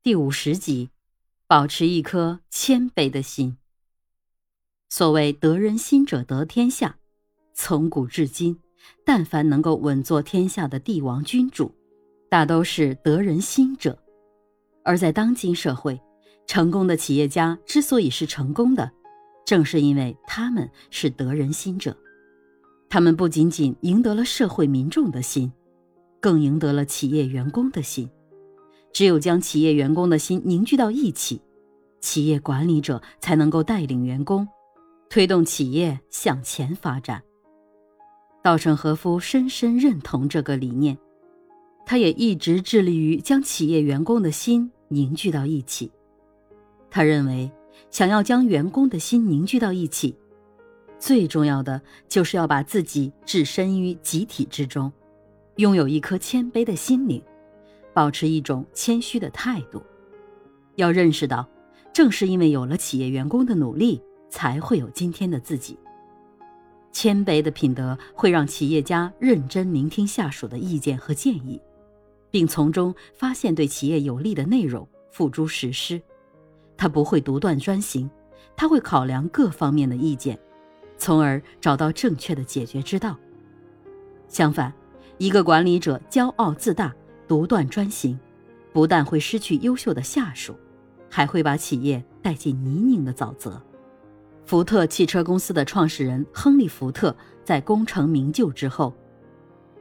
[0.00, 0.90] 第五十集，
[1.48, 3.56] 保持一颗谦卑的心。
[4.88, 6.96] 所谓得人心者得天下，
[7.52, 8.60] 从古至今，
[9.04, 11.74] 但凡能够稳坐天下的帝王君主，
[12.30, 13.98] 大都是得人心者。
[14.84, 16.00] 而在当今社会，
[16.46, 18.90] 成功的企业家之所以是成功的，
[19.44, 21.94] 正是因为他们是得人心者。
[22.88, 25.52] 他们不仅仅赢得了社会民众的心，
[26.20, 28.08] 更赢得了企业员工的心。
[28.92, 31.40] 只有将企业员工的心凝聚到一起，
[32.00, 34.46] 企业管理者才能够带领员工，
[35.08, 37.22] 推动企业向前发展。
[38.42, 40.96] 稻盛和夫深深认同这个理念，
[41.84, 45.90] 他也一直致力于将企业员工的心凝聚到一起。
[46.90, 47.50] 他认为，
[47.90, 50.16] 想要将员工的心凝聚到一起，
[50.98, 54.90] 最重要的就是要把自己置身于集体之中，
[55.56, 57.22] 拥有一颗谦卑的心灵。
[57.98, 59.82] 保持一种谦虚的态度，
[60.76, 61.44] 要认识到，
[61.92, 65.76] 正是因为有了企业员工的努力，才会有今天的自己。
[66.92, 71.60] 谦卑的品德会让企业家认真聆听下属的意见和建议，
[72.30, 76.00] 并从中发现对企业有利的内容，付诸实施。
[76.76, 78.08] 他不会独断专行，
[78.54, 80.38] 他会考量各方面的意见，
[80.98, 83.18] 从而找到正确的解决之道。
[84.28, 84.72] 相反，
[85.18, 86.94] 一个管理者骄傲自大。
[87.28, 88.18] 独断专行，
[88.72, 90.56] 不但会失去优秀的下属，
[91.10, 93.62] 还会把企业带进泥泞的沼泽。
[94.46, 98.94] 福特汽车公司的创始人亨利·福特在功成名就之后，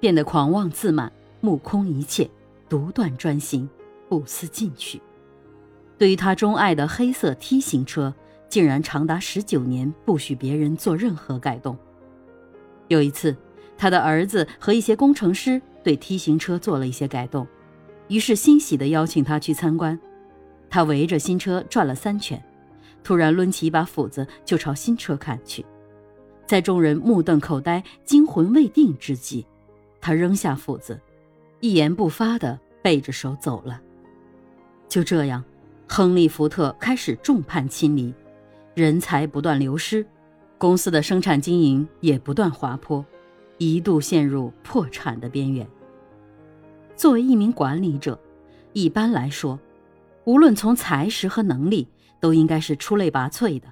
[0.00, 2.28] 变得狂妄自满、目空一切、
[2.66, 3.68] 独断专行、
[4.08, 4.98] 不思进取。
[5.98, 8.14] 对于他钟爱的黑色 T 型车，
[8.48, 11.76] 竟然长达十九年不许别人做任何改动。
[12.88, 13.36] 有一次，
[13.76, 15.60] 他的儿子和一些工程师。
[15.84, 17.46] 对 T 型车做了一些改动，
[18.08, 19.96] 于是欣喜地邀请他去参观。
[20.68, 22.42] 他围着新车转了三圈，
[23.04, 25.64] 突然抡起一把斧子就朝新车砍去。
[26.46, 29.46] 在众人目瞪口呆、惊魂未定之际，
[30.00, 31.00] 他扔下斧子，
[31.60, 33.80] 一言不发地背着手走了。
[34.88, 35.44] 就这样，
[35.88, 38.12] 亨利·福特开始众叛亲离，
[38.74, 40.04] 人才不断流失，
[40.58, 43.04] 公司的生产经营也不断滑坡。
[43.58, 45.66] 一度陷入破产的边缘。
[46.96, 48.18] 作为一名管理者，
[48.72, 49.58] 一般来说，
[50.24, 51.88] 无论从才识和能力，
[52.20, 53.68] 都应该是出类拔萃的，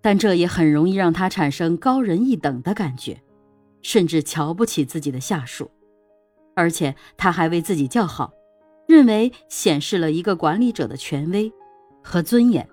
[0.00, 3.20] 但这也很容易让他产生高人一等的感觉，
[3.82, 5.70] 甚至瞧不起自己的下属，
[6.54, 8.32] 而且他还为自己叫好，
[8.86, 11.52] 认为显示了一个管理者的权威
[12.02, 12.68] 和尊严，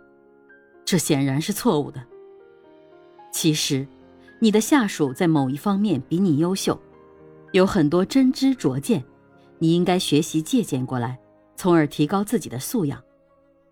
[0.86, 2.04] 这显然是错误的。
[3.32, 3.88] 其实。
[4.42, 6.80] 你的下属在某一方面比你优秀，
[7.52, 9.04] 有很多真知灼见，
[9.58, 11.20] 你应该学习借鉴过来，
[11.58, 13.02] 从而提高自己的素养。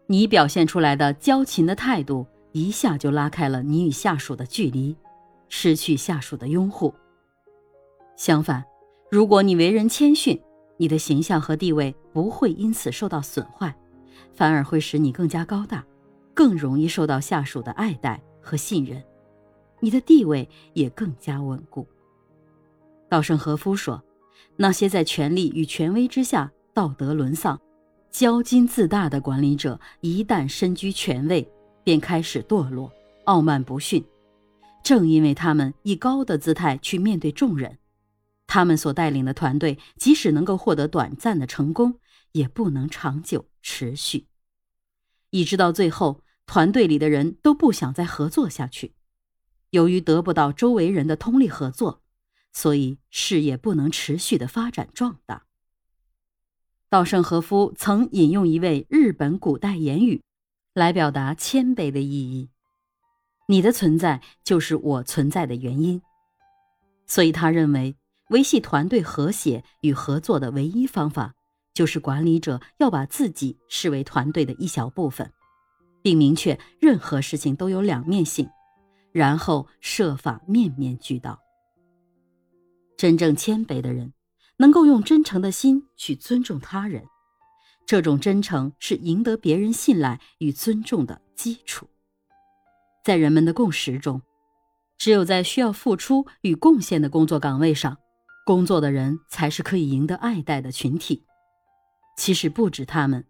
[0.07, 4.95] 你表现出来的交情的态度，一下就拉开了你与下属的距离，
[5.47, 6.93] 失去下属的拥护。
[8.17, 8.63] 相反，
[9.09, 10.37] 如果你为人谦逊，
[10.75, 13.73] 你的形象和地位不会因此受到损坏，
[14.33, 15.85] 反而会使你更加高大，
[16.33, 19.01] 更容易受到下属的爱戴和信任。
[19.79, 21.87] 你的地位也更加稳固。
[23.09, 24.03] 稻盛和夫说
[24.57, 27.59] ：“那些在权力与权威之下道德沦丧、
[28.11, 31.49] 骄矜自大的管理者，一旦身居权位，
[31.83, 32.91] 便开始堕落、
[33.25, 34.03] 傲慢不逊。
[34.83, 37.77] 正因为他们以高的姿态去面对众人，
[38.45, 41.99] 他们所带领的团队即使能够获得短暂的成功，
[42.33, 44.27] 也不能长久持续，
[45.29, 48.95] 一直到最后，团队里的人都不想再合作下去。”
[49.77, 52.01] 由于得不到周围人的通力合作，
[52.51, 55.43] 所以事业不能持续的发展壮大。
[56.89, 60.23] 稻盛和夫曾引用一位日本古代言语，
[60.73, 62.49] 来表达谦卑的意义
[63.47, 66.01] ：“你的存在就是我存在的原因。”
[67.05, 67.95] 所以他认为，
[68.31, 71.35] 维系团队和谐与合作的唯一方法，
[71.75, 75.31] 就是管理者要把自己视为团队的一小部分，
[76.01, 78.49] 并明确任何事情都有两面性。
[79.17, 81.39] 然后设法面面俱到。
[82.95, 84.13] 真正谦卑的人，
[84.57, 87.03] 能够用真诚的心去尊重他人，
[87.87, 91.87] 这种真诚是赢得别人信赖与尊重的基础。
[93.03, 94.21] 在人们的共识中，
[94.99, 97.97] 只有在需要付出与贡献的工作岗位上，
[98.45, 101.23] 工作的人才是可以赢得爱戴的群体。
[102.17, 103.25] 其实不止他们。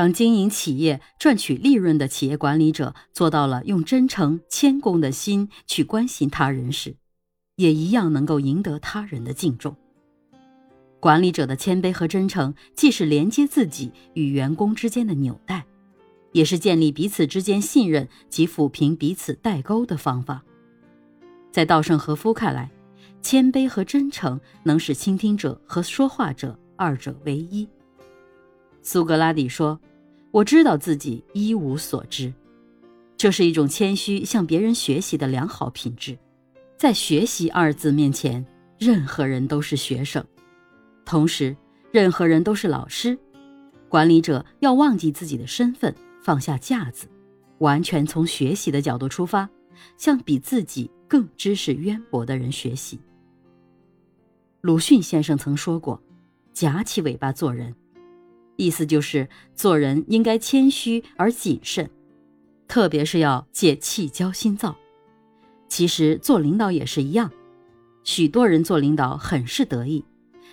[0.00, 6.96] 当经营企业赚取利润的企业管理者做到了用真诚谦恭的心去关心他人时，
[7.56, 9.76] 也一样能够赢得他人的敬重。
[11.00, 15.66] 管理者的谦卑和真诚，既是连接自己与员工之间的纽带，
[16.32, 20.42] 也是建立彼此之间信任及抚平彼此代沟的方法。
[21.52, 22.70] 在稻盛和夫看来，
[23.20, 27.68] 谦卑和真诚能使倾听者和说话者二者为一。
[28.80, 29.78] 苏格拉底说
[30.30, 32.32] ：“我知道自己一无所知。”
[33.16, 36.18] 这是一种谦虚向别人学习的良好品质。
[36.78, 38.42] 在“学习”二字面前，
[38.78, 40.24] 任何人都是学生。
[41.04, 41.54] 同时，
[41.92, 43.18] 任何人都是老师。
[43.90, 47.06] 管理者要忘记自己的身份，放下架子，
[47.58, 49.46] 完全从学习的角度出发，
[49.98, 52.98] 向比自己更知识渊博的人学习。
[54.62, 56.02] 鲁迅先生曾说过
[56.54, 57.74] ：“夹起尾巴做人”，
[58.60, 61.88] 意思就是做人应该谦虚而谨慎，
[62.68, 64.76] 特别是要戒气骄心躁。
[65.66, 67.32] 其实做领导也是一样，
[68.04, 70.04] 许多人做领导很是得意。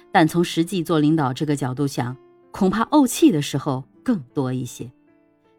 [0.09, 2.15] 但从实际做领导这个角度想，
[2.51, 4.89] 恐怕怄气的时候更多一些，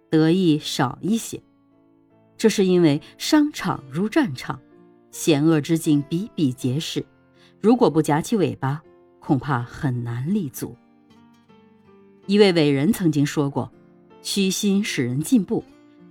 [0.08, 1.42] 得意少一些。
[2.38, 4.58] 这是因为商场如战场，
[5.10, 7.04] 险恶之境比比皆是。
[7.60, 8.80] 如果不夹起尾巴，
[9.20, 10.74] 恐怕很难立足。
[12.28, 13.72] 一位伟人曾经说过
[14.20, 15.64] ：“虚心使人进步，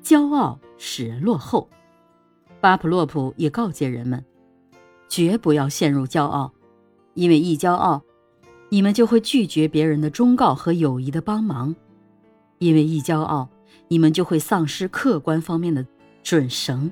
[0.03, 1.69] 骄傲使人落后。”
[2.59, 4.25] 巴甫洛夫也告诫人们，
[5.07, 6.51] 绝不要陷入骄傲，
[7.13, 8.01] 因为一骄傲。
[8.69, 11.75] 你们就会拒绝别人的忠告和友谊的帮忙，
[12.57, 13.47] 因为一骄傲，
[13.87, 15.85] 你们就会丧失客观方面的
[16.23, 16.91] 准绳。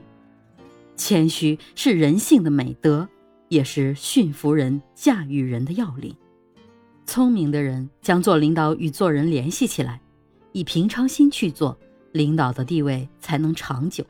[0.96, 3.10] 谦虚是人性的美德，
[3.50, 6.16] 也是驯服人、驾驭人的要领。
[7.06, 10.02] 聪明的人将做领导与做人联系起来，
[10.52, 11.78] 以平常心去做，
[12.12, 14.04] 领导的地位才能长久；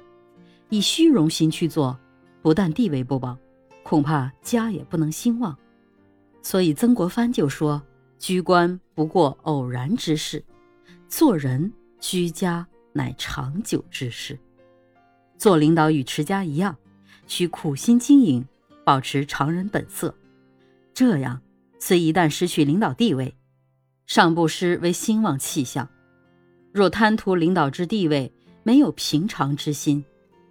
[0.70, 1.98] 以虚荣心去做，
[2.42, 3.38] 不但地位不保，
[3.84, 5.56] 恐怕家也不能兴旺。
[6.42, 7.82] 所以曾国藩就说
[8.18, 10.44] ：“居官不过偶然之事，
[11.08, 14.40] 做人居家乃长久之事。
[15.38, 16.76] 做领导与持家一样，
[17.28, 18.46] 需苦心经营，
[18.86, 20.16] 保持常人本色。
[20.94, 21.42] 这样，
[21.78, 23.36] 此一旦失去领导地位，
[24.06, 25.88] 尚不失为兴旺气象；
[26.72, 28.34] 若贪图领导之地位，
[28.64, 30.04] 没有平常之心，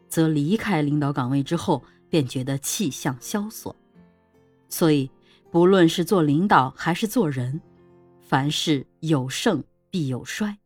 [0.09, 3.75] 则离开领导岗位之后，便觉得气象萧索。
[4.69, 5.11] 所以。”
[5.55, 7.61] 不论是做领导还是做人，
[8.21, 10.59] 凡事有盛必有衰，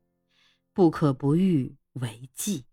[0.72, 2.64] 不可不预为继。